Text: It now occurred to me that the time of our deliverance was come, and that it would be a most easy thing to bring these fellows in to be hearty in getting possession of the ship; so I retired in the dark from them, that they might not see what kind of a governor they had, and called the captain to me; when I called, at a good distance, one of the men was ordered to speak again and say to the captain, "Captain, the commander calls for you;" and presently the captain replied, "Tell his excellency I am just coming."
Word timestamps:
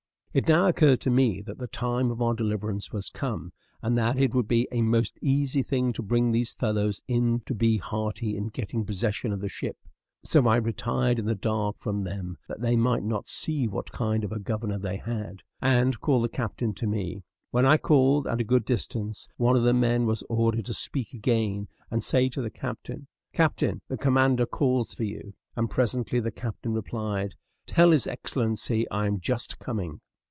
It 0.33 0.47
now 0.47 0.67
occurred 0.67 1.01
to 1.01 1.09
me 1.09 1.41
that 1.41 1.57
the 1.57 1.67
time 1.67 2.09
of 2.09 2.21
our 2.21 2.33
deliverance 2.33 2.93
was 2.93 3.09
come, 3.09 3.51
and 3.81 3.97
that 3.97 4.17
it 4.17 4.33
would 4.33 4.47
be 4.47 4.65
a 4.71 4.81
most 4.81 5.17
easy 5.21 5.61
thing 5.61 5.91
to 5.91 6.01
bring 6.01 6.31
these 6.31 6.53
fellows 6.53 7.01
in 7.05 7.41
to 7.41 7.53
be 7.53 7.75
hearty 7.79 8.37
in 8.37 8.47
getting 8.47 8.85
possession 8.85 9.33
of 9.33 9.41
the 9.41 9.49
ship; 9.49 9.75
so 10.23 10.47
I 10.47 10.55
retired 10.55 11.19
in 11.19 11.25
the 11.25 11.35
dark 11.35 11.79
from 11.79 12.05
them, 12.05 12.37
that 12.47 12.61
they 12.61 12.77
might 12.77 13.03
not 13.03 13.27
see 13.27 13.67
what 13.67 13.91
kind 13.91 14.23
of 14.23 14.31
a 14.31 14.39
governor 14.39 14.79
they 14.79 14.95
had, 14.95 15.43
and 15.61 15.99
called 15.99 16.23
the 16.23 16.29
captain 16.29 16.73
to 16.75 16.87
me; 16.87 17.25
when 17.49 17.65
I 17.65 17.75
called, 17.75 18.25
at 18.25 18.39
a 18.39 18.45
good 18.45 18.63
distance, 18.63 19.27
one 19.35 19.57
of 19.57 19.63
the 19.63 19.73
men 19.73 20.05
was 20.05 20.23
ordered 20.29 20.65
to 20.67 20.73
speak 20.73 21.11
again 21.13 21.67
and 21.89 22.01
say 22.05 22.29
to 22.29 22.41
the 22.41 22.49
captain, 22.49 23.07
"Captain, 23.33 23.81
the 23.89 23.97
commander 23.97 24.45
calls 24.45 24.93
for 24.93 25.03
you;" 25.03 25.33
and 25.57 25.69
presently 25.69 26.21
the 26.21 26.31
captain 26.31 26.71
replied, 26.71 27.35
"Tell 27.67 27.91
his 27.91 28.07
excellency 28.07 28.89
I 28.89 29.07
am 29.07 29.19
just 29.19 29.59
coming." 29.59 29.99